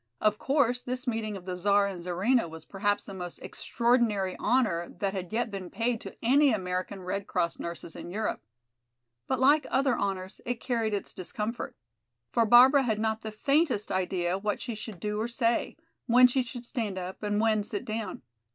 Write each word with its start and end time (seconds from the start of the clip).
Of 0.19 0.39
course, 0.39 0.81
this 0.81 1.05
meeting 1.05 1.37
of 1.37 1.45
the 1.45 1.55
Czar 1.55 1.85
and 1.85 2.03
Czarina 2.03 2.47
was 2.49 2.65
perhaps 2.65 3.03
the 3.03 3.13
most 3.13 3.37
extraordinary 3.37 4.35
honor 4.39 4.89
that 4.97 5.13
had 5.13 5.31
yet 5.31 5.51
been 5.51 5.69
paid 5.69 6.01
to 6.01 6.17
any 6.23 6.51
American 6.51 7.03
Red 7.03 7.27
Cross 7.27 7.59
nurses 7.59 7.95
in 7.95 8.09
Europe. 8.09 8.41
But 9.27 9.39
like 9.39 9.67
other 9.69 9.95
honors, 9.95 10.41
it 10.43 10.55
carried 10.59 10.95
its 10.95 11.13
discomfort. 11.13 11.75
For 12.31 12.47
Barbara 12.47 12.81
had 12.81 12.97
not 12.97 13.21
the 13.21 13.31
faintest 13.31 13.91
idea 13.91 14.39
what 14.39 14.59
she 14.59 14.73
should 14.73 14.99
do 14.99 15.21
or 15.21 15.27
say, 15.27 15.77
when 16.07 16.25
she 16.25 16.41
should 16.41 16.65
stand 16.65 16.97
up 16.97 17.21
and 17.21 17.39
when 17.39 17.61
sit 17.61 17.85
down. 17.85 18.23